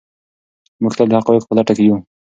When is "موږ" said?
0.81-0.93